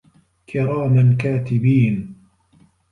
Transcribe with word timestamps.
كِرامًا 0.49 1.17
كاتِبينَ 1.19 2.15